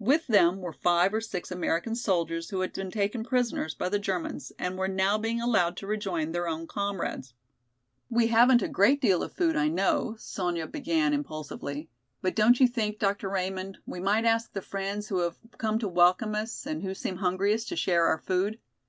[0.00, 4.00] With them were five or six American soldiers who had been taken prisoners by the
[4.00, 7.32] Germans and were now being allowed to rejoin their own comrades.
[8.10, 11.88] "We haven't a great deal of food, I know," Sonya began impulsively.
[12.22, 13.28] "But don't you think, Dr.
[13.28, 17.18] Raymond, we might ask the friends who have come to welcome us and who seem
[17.18, 18.58] hungriest to share our food?